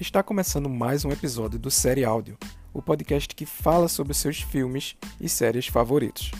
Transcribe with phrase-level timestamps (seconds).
[0.00, 2.36] Está começando mais um episódio do Série Áudio,
[2.72, 6.32] o podcast que fala sobre seus filmes e séries favoritos.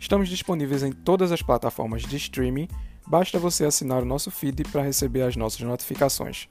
[0.00, 2.66] Estamos disponíveis em todas as plataformas de streaming,
[3.06, 6.48] basta você assinar o nosso feed para receber as nossas notificações.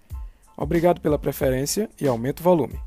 [0.55, 2.80] Obrigado pela preferência e aumenta o volume.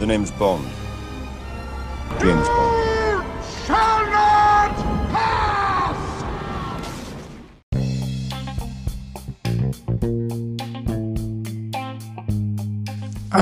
[0.00, 0.64] The name's Bond.
[2.18, 2.71] James Bond.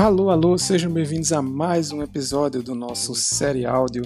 [0.01, 4.01] Alô, alô, sejam bem-vindos a mais um episódio do nosso Série Áudio.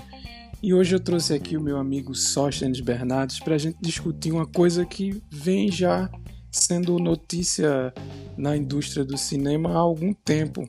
[0.61, 4.45] E hoje eu trouxe aqui o meu amigo Sóstenes Bernardes para a gente discutir uma
[4.45, 6.09] coisa que vem já
[6.51, 7.93] sendo notícia
[8.35, 10.67] na indústria do cinema há algum tempo,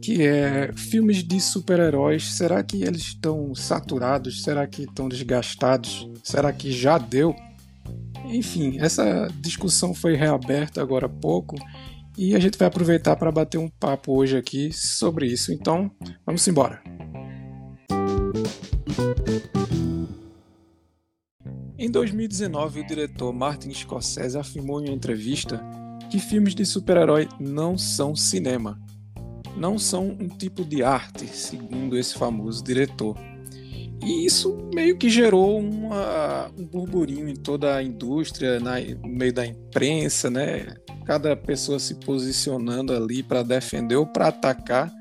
[0.00, 2.34] que é filmes de super-heróis.
[2.34, 4.44] Será que eles estão saturados?
[4.44, 6.08] Será que estão desgastados?
[6.22, 7.34] Será que já deu?
[8.26, 11.56] Enfim, essa discussão foi reaberta agora há pouco
[12.20, 15.54] e a gente vai aproveitar para bater um papo hoje aqui sobre isso.
[15.54, 15.90] Então,
[16.26, 16.82] vamos embora.
[21.78, 25.64] Em 2019, o diretor Martin Scorsese afirmou em uma entrevista
[26.10, 28.78] que filmes de super-herói não são cinema.
[29.56, 33.16] Não são um tipo de arte, segundo esse famoso diretor.
[34.04, 39.32] E isso meio que gerou uma, um burburinho em toda a indústria, na, no meio
[39.32, 40.74] da imprensa, né?
[41.10, 44.94] Cada pessoa se posicionando ali para defender ou para atacar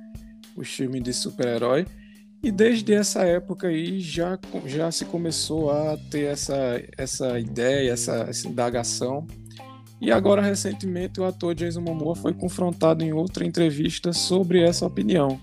[0.55, 1.85] os filmes de super-herói.
[2.41, 8.25] E desde essa época aí já, já se começou a ter essa, essa ideia, essa,
[8.27, 9.27] essa indagação.
[10.01, 15.39] E agora, recentemente, o ator Jason Momoa foi confrontado em outra entrevista sobre essa opinião.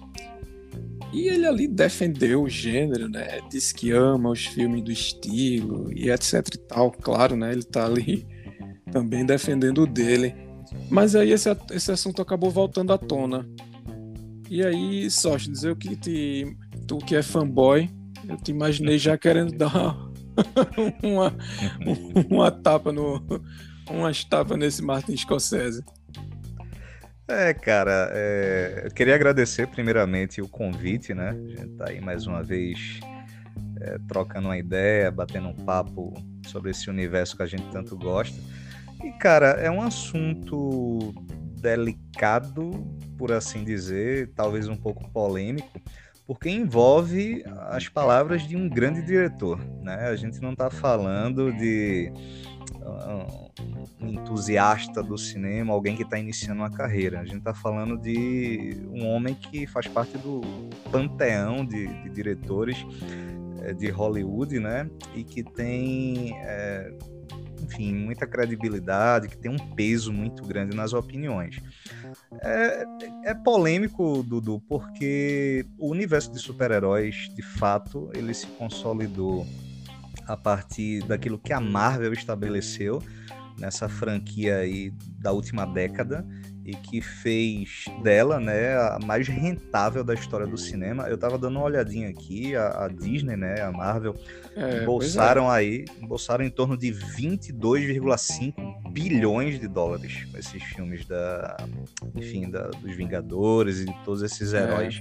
[1.12, 3.38] E ele ali defendeu o gênero, né?
[3.48, 6.90] Diz que ama os filmes do estilo e etc e tal.
[6.90, 7.52] Claro, né?
[7.52, 8.26] Ele tá ali
[8.90, 10.44] também defendendo o dele.
[10.90, 13.46] Mas aí esse, esse assunto acabou voltando à tona.
[14.48, 17.90] E aí, Sóstenes, eu que te tu que é fanboy,
[18.28, 19.96] eu te imaginei já querendo dar
[21.02, 21.34] uma,
[22.30, 23.24] uma tapa no.
[23.90, 25.82] umas tapas nesse Martin Scorsese.
[27.28, 31.30] É, cara, é, eu queria agradecer primeiramente o convite, né?
[31.30, 33.00] A gente tá aí mais uma vez
[33.80, 36.14] é, trocando uma ideia, batendo um papo
[36.46, 38.40] sobre esse universo que a gente tanto gosta.
[39.06, 41.14] E, cara, é um assunto
[41.60, 42.72] delicado,
[43.16, 45.80] por assim dizer, talvez um pouco polêmico,
[46.26, 50.08] porque envolve as palavras de um grande diretor, né?
[50.08, 52.12] A gente não está falando de
[54.00, 57.20] um entusiasta do cinema, alguém que está iniciando uma carreira.
[57.20, 60.40] A gente está falando de um homem que faz parte do
[60.90, 62.84] panteão de, de diretores
[63.62, 64.90] é, de Hollywood, né?
[65.14, 66.92] E que tem, é,
[67.66, 71.58] enfim, muita credibilidade, que tem um peso muito grande nas opiniões.
[72.40, 72.84] É,
[73.24, 79.46] é polêmico, Dudu, porque o universo de super-heróis, de fato, ele se consolidou
[80.26, 83.02] a partir daquilo que a Marvel estabeleceu
[83.58, 86.26] nessa franquia aí da última década
[86.66, 91.04] e que fez dela, né, a mais rentável da história do cinema.
[91.04, 94.16] Eu tava dando uma olhadinha aqui, a, a Disney, né, a Marvel,
[94.56, 95.56] é, embolsaram é.
[95.56, 101.56] aí, embolsaram em torno de 22,5 bilhões de dólares esses filmes da,
[102.16, 104.62] enfim, da, dos Vingadores e de todos esses é.
[104.62, 104.98] heróis.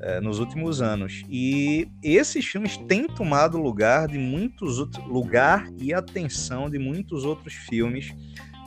[0.00, 1.24] É, nos últimos anos.
[1.28, 7.52] E esses filmes têm tomado lugar de muitos outros lugar e atenção de muitos outros
[7.52, 8.14] filmes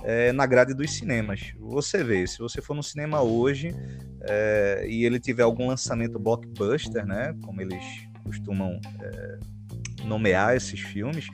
[0.03, 1.53] é, na grade dos cinemas.
[1.59, 3.75] Você vê, se você for no cinema hoje
[4.23, 7.84] é, e ele tiver algum lançamento blockbuster, né, como eles
[8.23, 9.39] costumam é,
[10.06, 11.28] nomear esses filmes,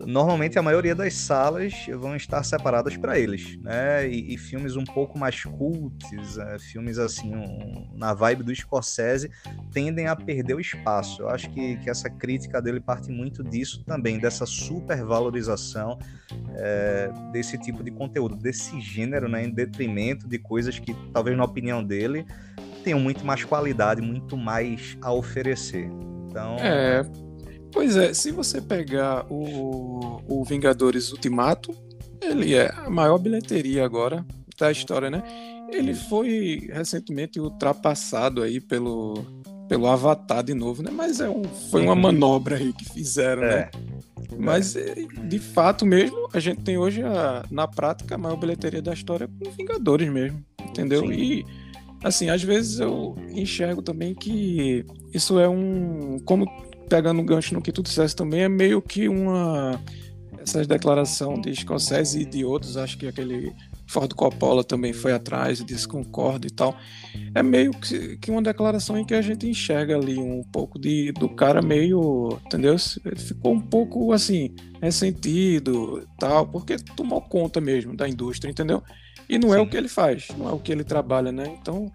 [0.00, 4.08] normalmente a maioria das salas vão estar separadas para eles, né?
[4.08, 9.30] E, e, filmes um pouco mais cults, é, filmes assim, um, na vibe do Scorsese,
[9.72, 11.22] tendem a perder o espaço.
[11.22, 15.98] Eu acho que, que essa crítica dele parte muito disso também, dessa supervalorização
[16.56, 19.44] é, desse tipo de conteúdo, desse gênero, né?
[19.44, 22.26] Em detrimento de coisas que, talvez na opinião dele,
[22.82, 25.88] tenham muito mais qualidade, muito mais a oferecer.
[26.28, 26.56] Então.
[26.58, 27.02] É,
[27.74, 31.74] Pois é, se você pegar o, o Vingadores Ultimato,
[32.22, 34.24] ele é a maior bilheteria agora
[34.56, 35.22] da história, né?
[35.70, 39.14] Ele foi recentemente ultrapassado aí pelo,
[39.68, 40.90] pelo Avatar de novo, né?
[40.92, 43.48] Mas é um, foi uma manobra aí que fizeram, né?
[43.48, 43.56] é.
[43.56, 43.70] né?
[44.38, 48.80] Mas é, de fato mesmo, a gente tem hoje a, na prática a maior bilheteria
[48.80, 51.00] da história com Vingadores mesmo, entendeu?
[51.00, 51.12] Sim.
[51.12, 51.46] E
[52.04, 56.46] assim, às vezes eu enxergo também que isso é um como
[56.88, 59.80] pegando um gancho no que tu disseste também, é meio que uma.
[60.38, 63.50] Essas declarações de Scorsese e de outros, acho que aquele
[63.86, 66.76] Ford Coppola também foi atrás e disse concordo e tal.
[67.34, 71.12] É meio que, que uma declaração em que a gente enxerga ali um pouco de,
[71.12, 72.76] do cara meio, entendeu?
[73.04, 78.82] Ele ficou um pouco assim, ressentido tal, porque tomou conta mesmo da indústria, entendeu?
[79.28, 79.56] E não Sim.
[79.56, 81.56] é o que ele faz, não é o que ele trabalha, né?
[81.60, 81.90] Então,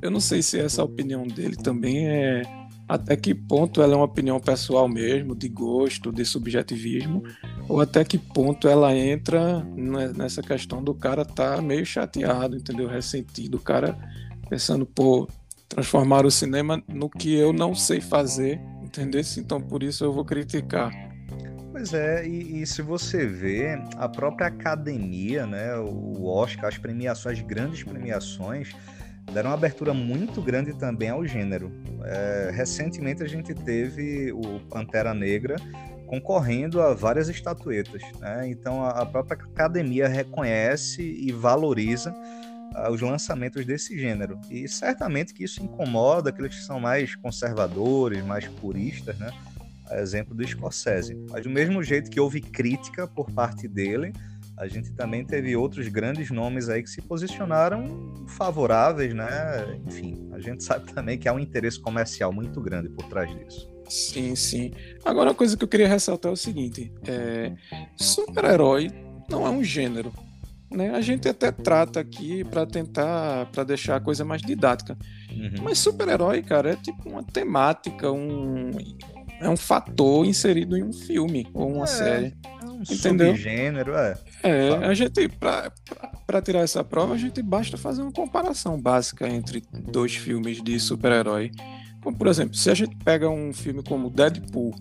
[0.00, 2.42] eu não sei se essa opinião dele também é
[2.90, 7.22] até que ponto ela é uma opinião pessoal mesmo, de gosto, de subjetivismo,
[7.68, 9.64] ou até que ponto ela entra
[10.16, 12.88] nessa questão do cara tá meio chateado, entendeu?
[12.88, 13.96] Ressentido, o cara
[14.48, 15.28] pensando, pô,
[15.68, 19.22] transformar o cinema no que eu não sei fazer, entendeu?
[19.38, 20.90] Então por isso eu vou criticar.
[21.70, 27.38] Pois é, e, e, se você vê a própria academia, né, o Oscar, as premiações,
[27.38, 28.74] as grandes premiações,
[29.30, 31.72] deram uma abertura muito grande também ao gênero.
[32.04, 35.56] É, recentemente a gente teve o Pantera Negra
[36.10, 38.48] concorrendo a várias estatuetas, né?
[38.48, 44.36] Então a, própria academia reconhece e valoriza uh, os lançamentos desse gênero.
[44.50, 49.30] E certamente que isso incomoda aqueles que são mais conservadores, mais puristas, né?
[49.88, 51.16] A exemplo do Scorsese.
[51.30, 54.12] Mas do mesmo jeito que houve crítica por parte dele,
[54.60, 59.80] a gente também teve outros grandes nomes aí que se posicionaram favoráveis, né?
[59.86, 63.66] Enfim, a gente sabe também que há um interesse comercial muito grande por trás disso.
[63.88, 64.72] Sim, sim.
[65.02, 67.54] Agora, uma coisa que eu queria ressaltar é o seguinte: é...
[67.96, 68.90] super-herói
[69.30, 70.12] não é um gênero.
[70.70, 70.90] Né?
[70.90, 74.96] A gente até trata aqui para tentar para deixar a coisa mais didática.
[75.32, 75.62] Uhum.
[75.62, 78.70] Mas super-herói, cara, é tipo uma temática, um
[79.40, 82.36] é um fator inserido em um filme ou uma é, série.
[82.80, 83.28] Um entendeu?
[83.28, 84.16] subgênero, é.
[84.42, 89.62] É, a gente, para tirar essa prova, a gente basta fazer uma comparação básica entre
[89.90, 91.50] dois filmes de super-herói.
[92.02, 94.74] Como, por exemplo, se a gente pega um filme como Deadpool,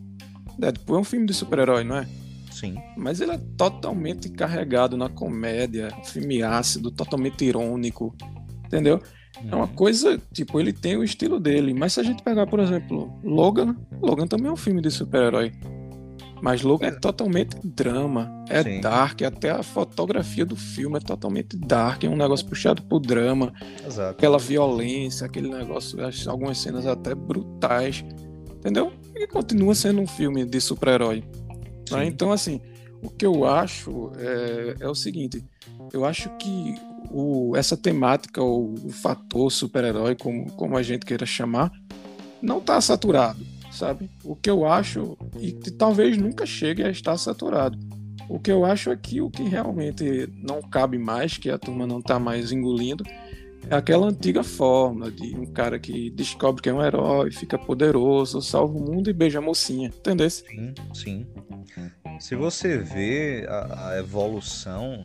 [0.57, 2.07] Deadpool é um filme de super-herói, não é?
[2.51, 2.75] Sim.
[2.95, 8.15] Mas ele é totalmente carregado na comédia, um filme ácido, totalmente irônico,
[8.65, 9.01] entendeu?
[9.45, 9.75] É uma uhum.
[9.75, 11.73] coisa, tipo, ele tem o estilo dele.
[11.73, 15.51] Mas se a gente pegar, por exemplo, Logan, Logan também é um filme de super-herói.
[16.41, 18.81] Mas Logan é totalmente drama, é Sim.
[18.81, 23.53] dark, até a fotografia do filme é totalmente dark, é um negócio puxado pro drama.
[23.86, 24.12] Exato.
[24.12, 25.97] Aquela violência, aquele negócio,
[26.27, 28.03] algumas cenas até brutais,
[28.56, 28.94] entendeu?
[29.15, 31.24] E continua sendo um filme de super-herói.
[31.91, 32.06] Né?
[32.06, 32.62] Então, assim,
[33.01, 35.44] o que eu acho é, é o seguinte:
[35.94, 36.75] eu acho que
[37.12, 41.71] o, essa temática, ou o fator super-herói, como, como a gente queira chamar,
[42.42, 43.39] não está saturado,
[43.71, 44.10] sabe?
[44.24, 47.77] O que eu acho, e que talvez nunca chegue a estar saturado.
[48.27, 51.88] O que eu acho é que o que realmente não cabe mais, que a turma
[51.88, 53.04] não está mais engolindo,
[53.68, 58.42] é aquela antiga forma de um cara que descobre que é um herói, fica poderoso,
[58.42, 60.30] salva o mundo e beija a mocinha, entendeu?
[60.30, 61.27] Sim, sim.
[62.19, 65.04] Se você vê a, a evolução,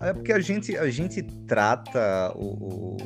[0.00, 2.96] é porque a gente, a gente trata o, o,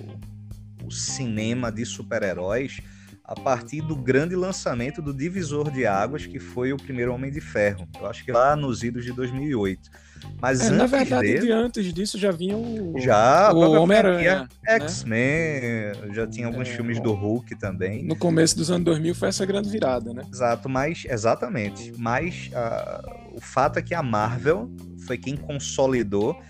[0.87, 2.81] o cinema de super-heróis
[3.27, 7.41] a partir do grande lançamento do Divisor de Águas, que foi o primeiro Homem de
[7.41, 7.89] Ferro.
[7.99, 9.91] Eu acho que lá nos idos de 2008.
[10.41, 14.43] Mas é, na verdade, dele, antes disso já vinha o, já, o Homem-Aranha.
[14.43, 14.49] Né?
[14.77, 18.05] X-Men, já tinha alguns é, filmes do Hulk também.
[18.05, 20.23] No começo dos anos 2000 foi essa grande virada, né?
[20.33, 21.93] Exato, mas exatamente.
[21.99, 24.71] Mas uh, o fato é que a Marvel
[25.07, 26.41] foi quem consolidou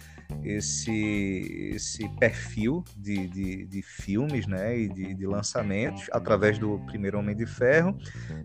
[0.44, 7.18] esse, esse perfil de, de, de filmes né, e de, de, lançamentos através do primeiro
[7.18, 7.96] Homem de Ferro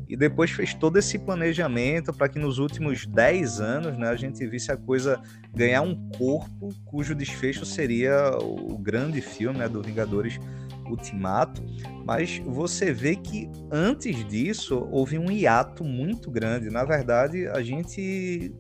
[0.08, 4.46] e depois fez todo esse planejamento para que nos últimos 10 anos né, a gente
[4.48, 5.22] visse a coisa
[5.56, 10.40] ganhar um corpo cujo desfecho seria o grande filme né, do Vingadores
[10.90, 11.64] Ultimato,
[12.06, 16.70] mas você vê que antes disso houve um hiato muito grande.
[16.70, 18.54] Na verdade, a gente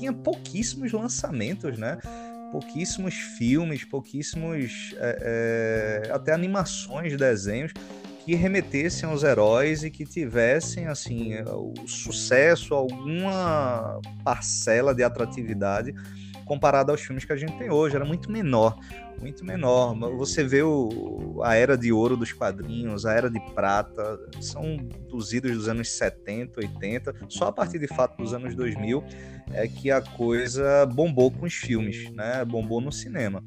[0.00, 1.98] tinha pouquíssimos lançamentos, né?
[2.50, 7.72] Pouquíssimos filmes, pouquíssimos é, é, até animações, desenhos
[8.24, 15.94] que remetessem aos heróis e que tivessem assim o sucesso, alguma parcela de atratividade
[16.50, 18.76] comparado aos filmes que a gente tem hoje, era muito menor,
[19.20, 19.94] muito menor.
[20.16, 24.76] Você vê o, a era de ouro dos quadrinhos, a era de prata, são
[25.08, 29.04] dos idos dos anos 70, 80, só a partir de fato dos anos 2000
[29.52, 32.44] é que a coisa bombou com os filmes, né?
[32.44, 33.44] Bombou no cinema.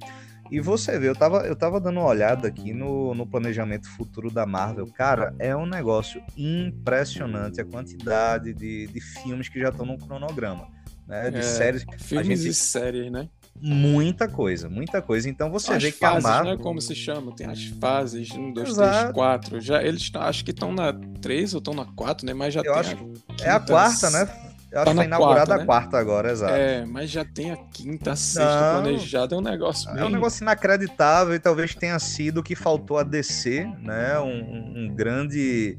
[0.49, 4.31] E você vê, eu tava, eu tava dando uma olhada aqui no, no planejamento futuro
[4.31, 4.87] da Marvel.
[4.87, 10.71] Cara, é um negócio impressionante a quantidade de, de filmes que já estão no cronograma
[11.07, 11.29] né?
[11.31, 11.85] De é, séries.
[11.99, 13.27] Filmes gente, e séries, né?
[13.61, 15.29] muita coisa, muita coisa.
[15.29, 16.57] Então você as vê fases, que a Marvel.
[16.57, 16.63] né?
[16.63, 17.35] Como se chama?
[17.35, 18.99] Tem as fases, um, dois, Exato.
[18.99, 19.61] três, quatro.
[19.61, 20.91] Já, eles acho que estão na
[21.21, 22.33] três ou estão na quatro, né?
[22.33, 22.97] Mas já Eu tem acho
[23.39, 24.27] a É a quarta, né?
[24.71, 25.65] Eu acho Tá que foi inaugurada quarta, a né?
[25.65, 26.53] quarta agora, exato.
[26.55, 28.81] É, mas já tem a quinta, a sexta Não.
[28.81, 29.35] planejada.
[29.35, 33.03] É um negócio É um negócio inacreditável e talvez tenha sido o que faltou a
[33.03, 34.19] DC, né?
[34.19, 35.77] Um- um grande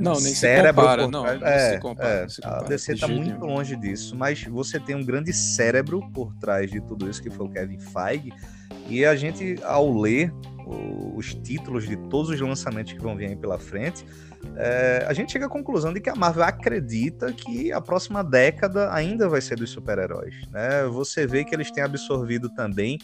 [0.00, 1.02] Não, nem se cérebro compara.
[1.02, 2.08] por Não, é, se compara.
[2.08, 3.54] é, se a compara DC de tá jeito muito nenhum.
[3.54, 7.46] longe disso, mas você tem um grande cérebro por trás de tudo isso que foi
[7.46, 8.32] o Kevin Feige
[8.88, 10.32] e a gente ao ler
[11.16, 14.04] os títulos de todos os lançamentos que vão vir aí pela frente,
[14.56, 18.92] é, a gente chega à conclusão de que a Marvel acredita que a próxima década
[18.92, 20.34] ainda vai ser dos super-heróis.
[20.50, 20.84] Né?
[20.90, 22.98] Você vê que eles têm absorvido também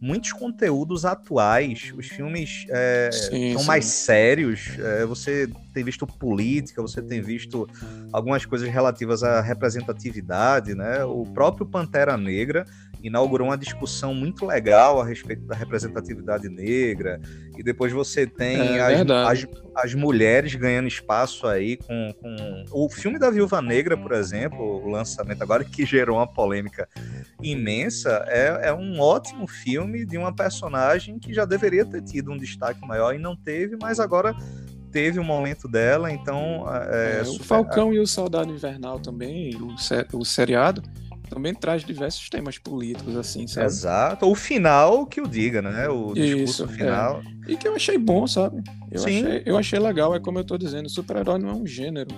[0.00, 1.92] muitos conteúdos atuais.
[1.96, 3.66] Os filmes é, Sim, são sim.
[3.68, 4.76] mais sérios.
[4.78, 7.68] é, você tem visto política, você tem visto
[8.12, 10.74] algumas coisas relativas à representatividade.
[10.74, 11.04] Né?
[11.04, 12.66] O próprio Pantera Negra
[13.02, 17.20] inaugurou uma discussão muito legal a respeito da representatividade negra.
[17.58, 22.64] E depois você tem É as, as, as mulheres ganhando espaço aí com, com.
[22.70, 26.88] O filme da Viúva Negra, por exemplo, o lançamento agora, que gerou uma polêmica
[27.42, 32.38] imensa, é, é um ótimo filme de uma personagem que já deveria ter tido um
[32.38, 34.34] destaque maior e não teve, mas agora
[34.92, 36.64] teve o momento dela, então.
[36.90, 40.82] É, É, o super- Falcão e o Soldado Invernal também, o, se- o seriado,
[41.28, 43.66] também traz diversos temas políticos, assim, sabe?
[43.66, 44.30] Exato.
[44.30, 45.88] O final que o diga, né?
[45.88, 46.68] O discurso Isso, é.
[46.68, 47.22] final.
[47.48, 48.62] E que eu achei bom, sabe?
[48.90, 49.24] Eu, Sim.
[49.24, 52.10] achei, eu achei legal, é como eu tô dizendo, super-herói não é um gênero.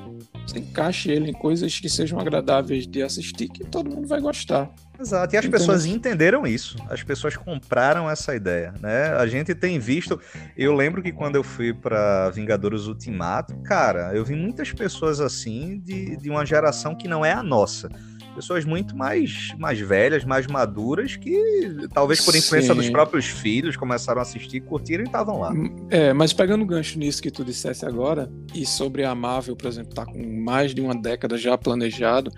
[0.47, 4.69] Você encaixe ele em coisas que sejam agradáveis de assistir, que todo mundo vai gostar.
[4.99, 5.59] Exato, e as Entendeu?
[5.59, 6.77] pessoas entenderam isso.
[6.89, 9.09] As pessoas compraram essa ideia, né?
[9.15, 10.21] A gente tem visto.
[10.57, 15.81] Eu lembro que quando eu fui para Vingadores Ultimato, cara, eu vi muitas pessoas assim
[15.85, 17.89] de, de uma geração que não é a nossa.
[18.35, 22.81] Pessoas muito mais, mais velhas, mais maduras, que talvez por influência Sim.
[22.81, 25.53] dos próprios filhos começaram a assistir, curtiram e estavam lá.
[25.89, 29.69] É, mas pegando o gancho nisso que tu dissesse agora, e sobre a Marvel, por
[29.69, 32.33] exemplo, tá com mais de uma década já planejado,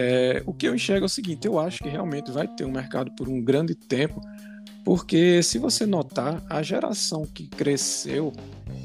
[0.00, 2.70] é, o que eu enxergo é o seguinte, eu acho que realmente vai ter um
[2.70, 4.20] mercado por um grande tempo,
[4.84, 8.32] porque se você notar, a geração que cresceu,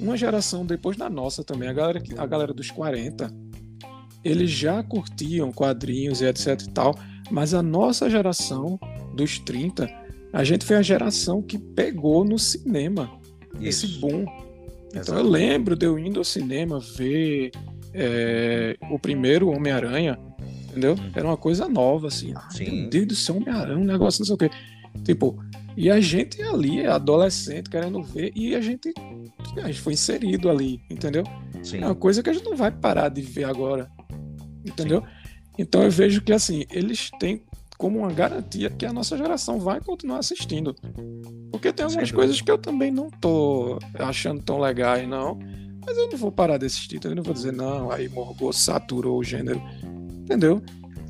[0.02, 3.32] uma geração depois da nossa também, a galera, a galera dos 40,
[4.24, 6.96] eles já curtiam quadrinhos e etc e tal,
[7.30, 8.80] mas a nossa geração
[9.16, 9.88] dos 30,
[10.34, 13.22] a gente foi a geração que pegou no cinema
[13.62, 14.00] esse Isso.
[14.00, 14.26] boom.
[14.90, 15.20] Então Exato.
[15.20, 17.52] eu lembro de eu indo ao cinema ver
[17.94, 20.18] é, o primeiro Homem-Aranha,
[20.74, 20.96] entendeu?
[20.96, 21.12] Uhum.
[21.16, 22.34] Era uma coisa nova, assim.
[22.36, 22.82] Ah, Sim.
[22.82, 24.50] meu Deus do céu, Homem-Aranha, um negócio não sei o quê.
[25.04, 25.38] Tipo,
[25.78, 28.94] e a gente ali, adolescente, querendo ver, e a gente,
[29.58, 31.24] a gente foi inserido ali, entendeu?
[31.64, 31.80] Sim.
[31.80, 33.90] É uma coisa que a gente não vai parar de ver agora,
[34.66, 35.04] entendeu?
[35.58, 37.44] Então eu vejo que, assim, eles têm
[37.78, 40.76] como uma garantia que a nossa geração vai continuar assistindo.
[41.52, 42.16] Porque tem Sem algumas dúvida.
[42.16, 45.38] coisas que eu também não tô achando tão legais, não.
[45.86, 48.54] Mas eu não vou parar de assistir, então eu não vou dizer, não, aí morgou,
[48.54, 49.62] saturou o gênero.
[50.24, 50.62] Entendeu?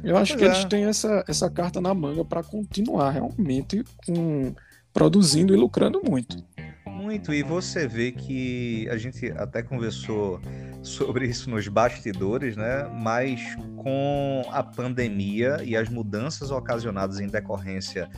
[0.04, 0.54] Eu acho Pois que é.
[0.54, 4.54] eles têm essa, essa carta na manga para continuar realmente com,
[4.92, 6.44] produzindo e lucrando muito.
[6.86, 10.40] Muito, e você vê que a gente até conversou
[10.82, 12.90] sobre isso nos bastidores, né?
[13.02, 13.42] Mas
[13.78, 18.10] com a pandemia e as mudanças ocasionadas em decorrência,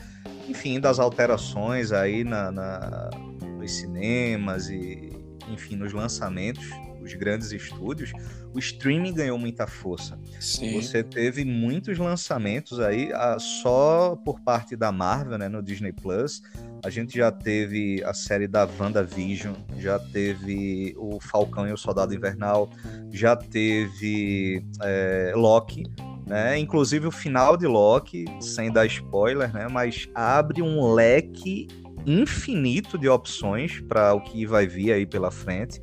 [0.48, 3.10] enfim, das alterações aí na, na-
[3.58, 5.10] nos cinemas e,
[5.52, 6.64] enfim, nos lançamentos
[7.06, 8.12] dos grandes estúdios,
[8.52, 10.18] o streaming ganhou muita força.
[10.40, 10.80] Sim.
[10.80, 16.42] Você teve muitos lançamentos aí, ah, só por parte da Marvel, né, no Disney Plus.
[16.84, 22.14] A gente já teve a série da WandaVision, já teve o Falcão e o Soldado
[22.14, 22.70] Invernal,
[23.10, 25.84] já teve é, Loki,
[26.26, 26.58] né?
[26.58, 29.68] Inclusive o final de Loki, sem dar spoiler, né?
[29.68, 31.68] Mas abre um leque
[32.06, 35.80] infinito de opções para o que vai vir aí pela frente.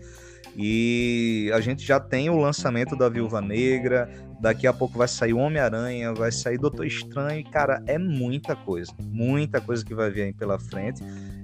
[0.55, 5.33] E a gente já tem o lançamento da Viúva Negra, daqui a pouco vai sair
[5.33, 10.11] o Homem-Aranha, vai sair Doutor Estranho, e, cara, é muita coisa, muita coisa que vai
[10.11, 11.01] vir aí pela frente.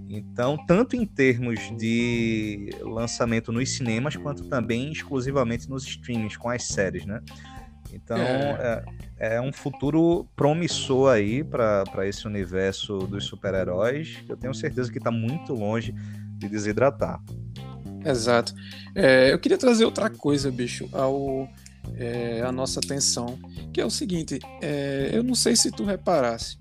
[0.07, 6.63] Então, tanto em termos de lançamento nos cinemas, quanto também exclusivamente nos streamings, com as
[6.63, 7.21] séries, né?
[7.93, 8.83] Então, é,
[9.17, 15.11] é um futuro promissor aí para esse universo dos super-heróis, eu tenho certeza que está
[15.11, 15.93] muito longe
[16.37, 17.21] de desidratar.
[18.05, 18.53] Exato.
[18.95, 21.49] É, eu queria trazer outra coisa, bicho, ao,
[21.97, 23.37] é, à nossa atenção,
[23.73, 26.57] que é o seguinte: é, eu não sei se tu reparasse,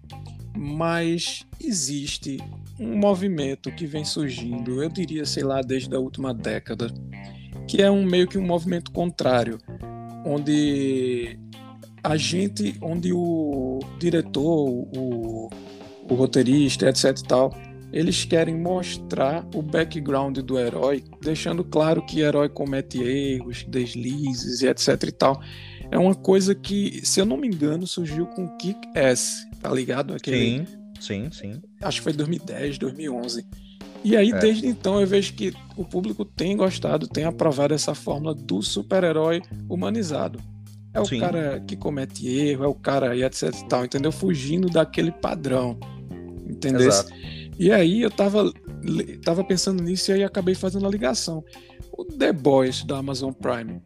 [0.57, 2.38] mas existe
[2.78, 6.92] um movimento que vem surgindo, eu diria, sei lá, desde a última década,
[7.66, 9.59] que é um meio que um movimento contrário,
[10.25, 11.38] onde
[12.02, 15.50] a gente, onde o diretor, o,
[16.09, 17.54] o roteirista, etc e tal,
[17.92, 24.62] eles querem mostrar o background do herói, deixando claro que o herói comete erros, deslizes
[24.62, 25.40] e etc e tal.
[25.90, 30.14] É uma coisa que, se eu não me engano, surgiu com Kick-Ass, tá ligado?
[30.14, 30.66] Aquele,
[31.00, 31.62] sim, sim, sim.
[31.80, 33.47] Acho que foi 2010, 2011.
[34.04, 34.38] E aí, é.
[34.38, 39.42] desde então, eu vejo que o público tem gostado, tem aprovado essa fórmula do super-herói
[39.68, 40.38] humanizado.
[40.95, 41.21] É o Sim.
[41.21, 44.11] cara que comete erro, é o cara e etc e tal, entendeu?
[44.11, 45.78] Fugindo daquele padrão,
[46.49, 46.88] entendeu?
[46.88, 47.12] Exato.
[47.58, 48.52] E aí eu tava,
[49.24, 51.44] tava pensando nisso e aí acabei fazendo a ligação.
[51.92, 53.82] O The Boys da Amazon Prime,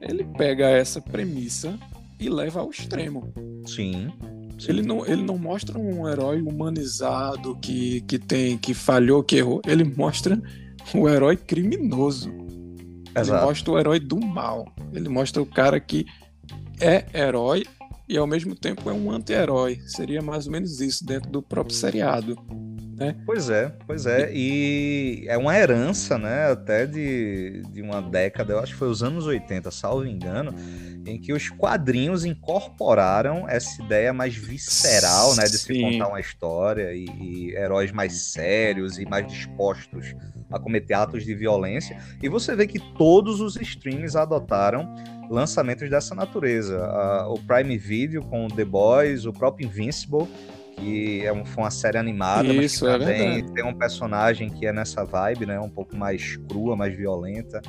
[0.00, 1.78] ele pega essa premissa
[2.18, 3.32] e leva ao extremo.
[3.66, 4.10] Sim.
[4.58, 4.70] Sim.
[4.70, 9.60] Ele não, ele não mostra um herói humanizado que, que tem que falhou, que errou.
[9.66, 10.40] Ele mostra
[10.94, 12.30] o herói criminoso.
[13.14, 13.38] Exato.
[13.38, 14.72] Ele mostra o herói do mal.
[14.92, 16.06] Ele mostra o cara que
[16.80, 17.64] é herói
[18.08, 19.80] e ao mesmo tempo é um anti-herói.
[19.86, 22.36] Seria mais ou menos isso dentro do próprio seriado.
[23.06, 23.16] Né?
[23.24, 24.30] Pois é, pois é.
[24.32, 26.50] E é uma herança, né?
[26.50, 30.54] Até de, de uma década, eu acho que foi os anos 80, salvo engano,
[31.06, 35.44] em que os quadrinhos incorporaram essa ideia mais visceral, né?
[35.44, 40.14] De se contar uma história e, e heróis mais sérios e mais dispostos
[40.50, 41.98] a cometer atos de violência.
[42.22, 44.94] E você vê que todos os streams adotaram
[45.30, 46.78] lançamentos dessa natureza.
[47.28, 50.28] o Prime Video com The Boys, o próprio Invincible,
[50.76, 54.48] que é um, foi uma série animada, Isso, mas que também é tem um personagem
[54.48, 55.60] que é nessa vibe, né?
[55.60, 57.60] Um pouco mais crua, mais violenta.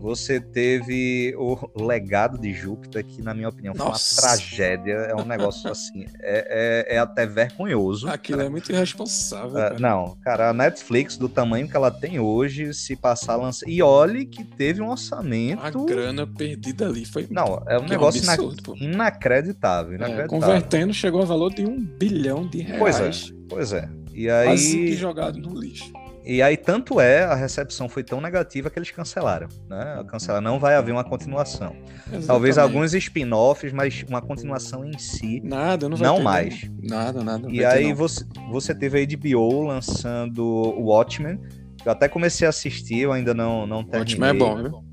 [0.00, 4.20] Você teve o legado de Júpiter, que, na minha opinião, Nossa.
[4.20, 4.92] foi uma tragédia.
[4.92, 8.08] É um negócio assim, é, é, é até vergonhoso.
[8.08, 9.58] Aquilo é muito irresponsável.
[9.58, 13.64] É, não, cara, a Netflix, do tamanho que ela tem hoje, se passar lança.
[13.68, 15.62] E olhe que teve um orçamento.
[15.62, 17.26] A grana perdida ali foi.
[17.30, 18.94] Não, é um negócio é um absurdo, ina...
[18.94, 19.92] inacreditável.
[19.92, 20.28] É, inacreditável.
[20.28, 22.78] convertendo, chegou a valor de um bilhão de reais.
[22.78, 23.88] Pois é, pois é.
[24.12, 24.48] E aí.
[24.48, 25.92] Quase que jogado no lixo.
[26.28, 29.48] E aí, tanto é, a recepção foi tão negativa que eles cancelaram.
[29.66, 30.04] Né?
[30.06, 31.74] Cancelaram, não vai haver uma continuação.
[32.00, 32.26] Exatamente.
[32.26, 35.40] Talvez alguns spin-offs, mas uma continuação em si.
[35.42, 36.70] Nada, não vai Não ter, mais.
[36.82, 37.48] Nada, nada.
[37.50, 41.40] E aí, você, você teve a HBO lançando o Watchmen.
[41.82, 44.00] Eu até comecei a assistir, eu ainda não, não terminei.
[44.00, 44.87] Watchmen é bom, viu?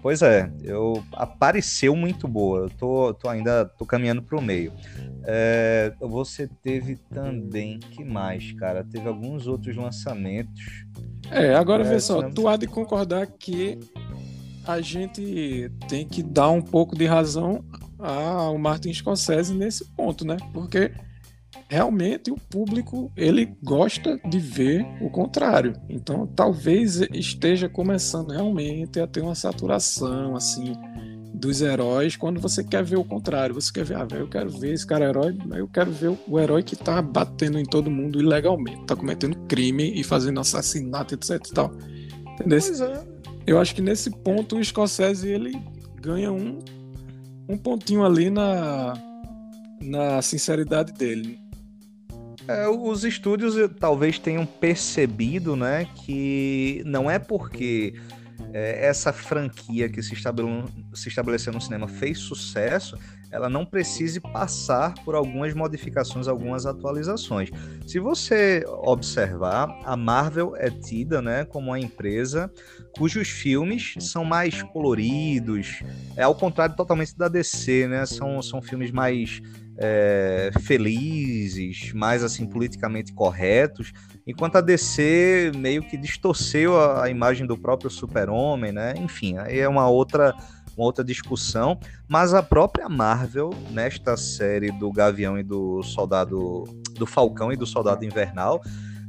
[0.00, 2.60] Pois é, eu apareceu muito boa.
[2.60, 4.72] Eu tô, tô ainda tô caminhando pro meio.
[5.24, 8.84] É, você teve também, que mais, cara?
[8.84, 10.84] Teve alguns outros lançamentos.
[11.30, 13.78] É, agora é, vê só, tu há de concordar que
[14.66, 17.64] a gente tem que dar um pouco de razão
[17.98, 20.36] ao Martin Scorsese nesse ponto, né?
[20.52, 20.92] Porque
[21.68, 25.74] realmente o público ele gosta de ver o contrário.
[25.88, 30.72] Então talvez esteja começando realmente a ter uma saturação assim
[31.34, 33.54] dos heróis quando você quer ver o contrário.
[33.54, 36.16] Você quer ver, ah, velho, eu quero ver esse cara herói, mas eu quero ver
[36.26, 41.14] o herói que tá batendo em todo mundo ilegalmente, tá cometendo crime e fazendo assassinato,
[41.14, 41.72] etc e tal.
[42.34, 42.58] Entendeu?
[42.58, 43.18] É.
[43.46, 45.52] Eu acho que nesse ponto o Scorsese ele
[46.00, 46.58] ganha um,
[47.48, 48.94] um pontinho ali na,
[49.80, 51.47] na sinceridade dele.
[52.48, 57.94] É, os estúdios eh, talvez tenham percebido, né, que não é porque
[58.54, 60.14] é, essa franquia que se,
[60.94, 62.96] se estabeleceu no cinema fez sucesso,
[63.30, 67.50] ela não precise passar por algumas modificações, algumas atualizações.
[67.86, 72.50] Se você observar, a Marvel é tida né, como uma empresa
[72.96, 75.82] cujos filmes são mais coloridos,
[76.16, 78.06] é ao contrário totalmente da DC, né?
[78.06, 79.42] São, são filmes mais
[79.78, 83.92] é, felizes, mais assim politicamente corretos.
[84.26, 88.94] Enquanto a DC meio que distorceu a, a imagem do próprio super-homem, né?
[88.96, 90.34] Enfim, aí é uma outra,
[90.76, 91.78] uma outra discussão.
[92.08, 96.64] Mas a própria Marvel, nesta série do Gavião e do Soldado...
[96.98, 98.60] Do Falcão e do Soldado Invernal,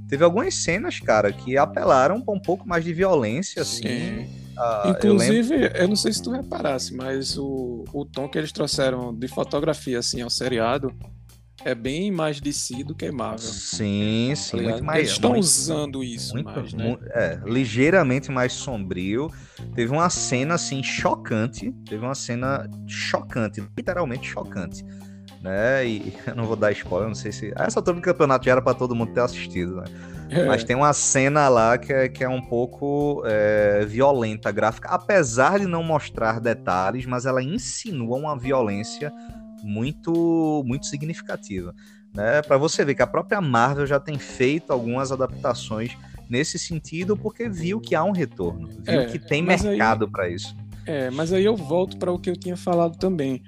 [0.07, 3.81] teve algumas cenas, cara, que apelaram para um pouco mais de violência, assim.
[3.81, 4.48] Sim.
[4.59, 8.51] Uh, Inclusive, eu, eu, não sei se tu reparasse, mas o, o tom que eles
[8.51, 10.93] trouxeram de fotografia assim ao seriado
[11.63, 13.39] é bem mais DC do que Marvel.
[13.39, 14.57] Sim, sim.
[14.57, 16.97] Tá muito mais, Eles estão muito, usando isso muito, mais, né?
[17.11, 19.31] É, ligeiramente mais sombrio.
[19.75, 21.71] Teve uma cena, assim, chocante.
[21.87, 24.83] Teve uma cena chocante, literalmente chocante.
[25.41, 25.87] Né?
[25.87, 27.53] E eu não vou dar spoiler, não sei se.
[27.55, 29.85] Essa altura do campeonato já era para todo mundo ter assistido, né?
[30.29, 30.45] É.
[30.45, 35.59] Mas tem uma cena lá que é, que é um pouco é, violenta, gráfica, apesar
[35.59, 39.11] de não mostrar detalhes, mas ela insinua uma violência
[39.63, 41.73] muito, muito significativa.
[42.13, 42.41] Né?
[42.41, 45.97] Para você ver que a própria Marvel já tem feito algumas adaptações
[46.29, 50.55] nesse sentido, porque viu que há um retorno, viu é, que tem mercado para isso.
[50.85, 53.41] É, mas aí eu volto para o que eu tinha falado também.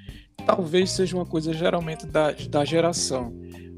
[0.45, 3.33] Talvez seja uma coisa geralmente da, da geração.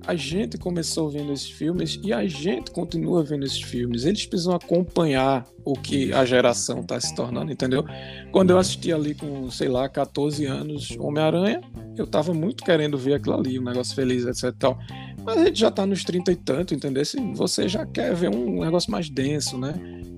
[0.05, 4.05] A gente começou vendo esses filmes e a gente continua vendo esses filmes.
[4.05, 7.85] Eles precisam acompanhar o que a geração está se tornando, entendeu?
[8.31, 11.61] Quando eu assisti ali com, sei lá, 14 anos, Homem-Aranha,
[11.97, 14.53] eu tava muito querendo ver aquilo ali, um negócio feliz, etc.
[14.57, 14.77] Tal.
[15.23, 17.01] Mas a gente já tá nos 30 e tanto, entendeu?
[17.01, 19.73] Assim, você já quer ver um negócio mais denso, né?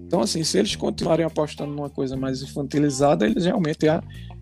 [0.07, 3.85] Então, assim, se eles continuarem apostando numa coisa mais infantilizada, eles realmente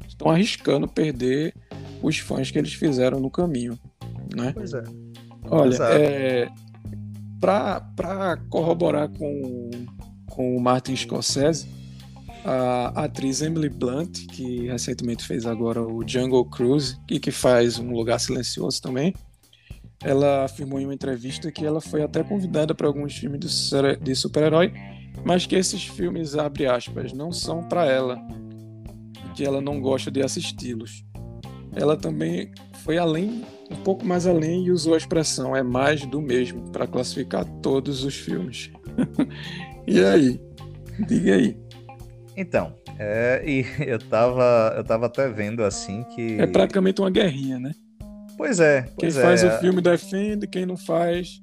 [0.07, 1.53] estão arriscando perder
[2.01, 3.77] os fãs que eles fizeram no caminho,
[4.35, 4.51] né?
[4.53, 4.83] Pois é.
[5.49, 6.49] Olha, é,
[7.39, 9.69] para corroborar com,
[10.29, 11.67] com o Martin Scorsese,
[12.45, 17.91] a atriz Emily Blunt, que recentemente fez agora o Jungle Cruise e que faz Um
[17.91, 19.13] Lugar Silencioso também,
[20.03, 23.39] ela afirmou em uma entrevista que ela foi até convidada para alguns filmes
[24.01, 24.73] de super-herói,
[25.25, 28.19] mas que esses filmes, abre aspas, não são para ela,
[29.35, 31.05] que ela não gosta de assisti-los.
[31.73, 32.51] Ela também
[32.83, 33.43] foi além,
[33.73, 38.03] um pouco mais além e usou a expressão é mais do mesmo para classificar todos
[38.03, 38.71] os filmes.
[39.87, 40.39] e aí?
[41.07, 41.57] Diga aí.
[42.35, 46.39] Então, é, e eu tava, eu tava até vendo assim que.
[46.39, 47.71] É praticamente uma guerrinha, né?
[48.37, 48.85] Pois é.
[48.97, 49.25] Pois quem é.
[49.25, 51.39] faz o filme defende, quem não faz.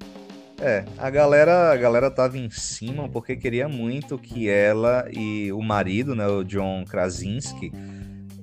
[0.59, 5.61] É, a galera, a galera tava em cima porque queria muito que ela e o
[5.61, 7.71] marido, né, o John Krasinski,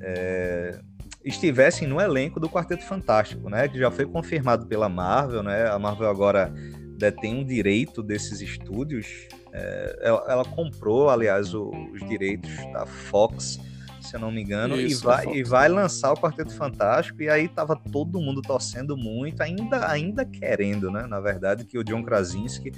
[0.01, 0.81] é,
[1.25, 5.69] estivessem no elenco do Quarteto Fantástico, né, que já foi confirmado pela Marvel, né?
[5.69, 6.53] A Marvel agora
[6.97, 9.07] detém um direito desses estúdios.
[9.53, 13.59] É, ela, ela, comprou, aliás, o, os direitos da Fox
[14.01, 17.29] se eu não me engano, Isso, e, vai, e vai lançar o Quarteto Fantástico, e
[17.29, 21.07] aí tava todo mundo torcendo muito, ainda, ainda querendo, né?
[21.07, 22.73] Na verdade, que o John Krasinski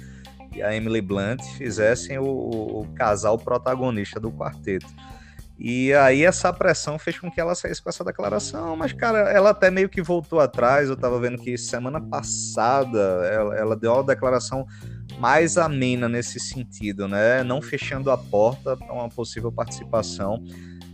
[0.53, 4.87] e a Emily Blunt fizessem o, o, casal protagonista do quarteto.
[5.63, 9.51] E aí essa pressão fez com que ela saísse com essa declaração, mas, cara, ela
[9.51, 10.89] até meio que voltou atrás.
[10.89, 12.99] Eu tava vendo que semana passada
[13.31, 14.65] ela, ela deu uma declaração
[15.19, 17.43] mais amena nesse sentido, né?
[17.43, 20.43] Não fechando a porta para uma possível participação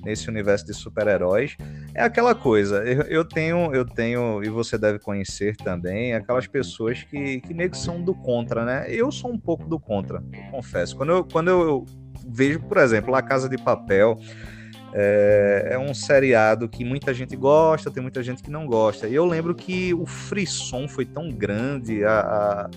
[0.04, 1.56] nesse universo de super-heróis.
[1.94, 7.04] É aquela coisa, eu, eu, tenho, eu tenho, e você deve conhecer também, aquelas pessoas
[7.04, 8.86] que, que meio que são do contra, né?
[8.90, 10.98] Eu sou um pouco do contra, confesso.
[10.98, 11.86] Quando eu, quando eu
[12.28, 14.20] vejo, por exemplo, A Casa de Papel,
[15.00, 19.08] é, é, um seriado que muita gente gosta, tem muita gente que não gosta.
[19.08, 22.70] E eu lembro que o frisson foi tão grande, a, a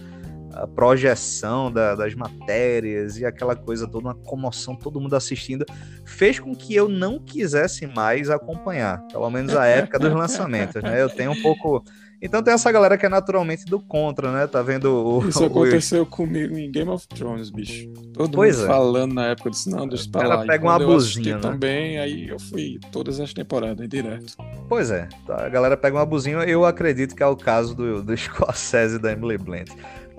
[0.52, 5.64] a projeção da, das matérias e aquela coisa toda, uma comoção, todo mundo assistindo,
[6.04, 11.00] fez com que eu não quisesse mais acompanhar, pelo menos a época dos lançamentos, né?
[11.00, 11.84] Eu tenho um pouco.
[12.22, 14.46] Então tem essa galera que é naturalmente do contra, né?
[14.46, 15.26] Tá vendo o.
[15.26, 17.88] Isso aconteceu comigo em Game of Thrones, bicho.
[18.12, 18.68] Todo pois mundo é.
[18.68, 20.44] falando na época disse, não, deixa pra lá.
[20.44, 21.40] pega uma abusinha, né?
[21.40, 24.36] também, aí eu fui todas as temporadas direto.
[24.68, 28.02] Pois é, tá, a galera pega uma abusinha, eu acredito que é o caso do,
[28.02, 29.70] do Scorsese e da Emily Blunt.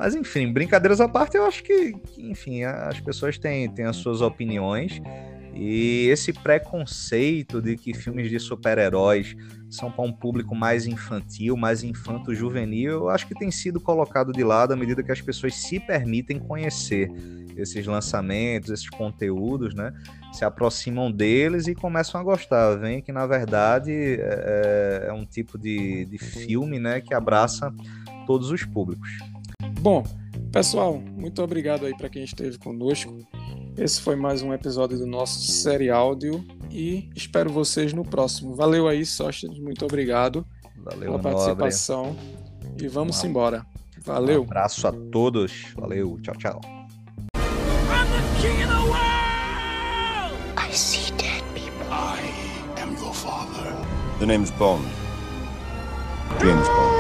[0.02, 4.20] Mas enfim, brincadeiras à parte, eu acho que, enfim, as pessoas têm, têm as suas
[4.20, 5.00] opiniões.
[5.54, 9.36] E esse preconceito de que filmes de super-heróis
[9.70, 14.44] são para um público mais infantil, mais infanto-juvenil, eu acho que tem sido colocado de
[14.44, 17.12] lado à medida que as pessoas se permitem conhecer
[17.56, 19.94] esses lançamentos, esses conteúdos, né?
[20.34, 22.76] Se aproximam deles e começam a gostar.
[22.76, 27.72] Vem que, na verdade, é, é um tipo de, de filme né, que abraça
[28.26, 29.31] todos os públicos.
[29.80, 30.04] Bom,
[30.52, 33.18] pessoal, muito obrigado aí para quem esteve conosco.
[33.78, 38.56] Esse foi mais um episódio do nosso série áudio e espero vocês no próximo.
[38.56, 40.46] Valeu aí, Sóstenes, muito obrigado
[40.78, 42.16] Valeu, pela participação
[42.80, 43.66] e vamos um embora.
[44.04, 44.42] Valeu.
[44.42, 45.74] Um abraço a todos.
[45.76, 46.62] Valeu, tchau, tchau.
[50.58, 51.86] I see dead people.
[51.92, 52.20] I
[52.82, 53.76] am your father.
[54.20, 54.86] The name's Bond.
[56.40, 56.91] James Bond.